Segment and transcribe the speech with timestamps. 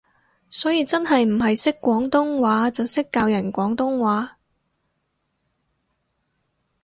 [0.49, 4.39] 所以真係唔係識廣東話就識教人廣東話